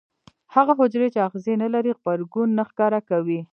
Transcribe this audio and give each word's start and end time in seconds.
هغه 0.55 0.71
حجرې 0.79 1.07
چې 1.13 1.19
آخذې 1.27 1.53
نه 1.63 1.67
لري 1.73 1.91
غبرګون 1.97 2.49
نه 2.57 2.63
ښکاره 2.69 2.99
کوي. 3.09 3.39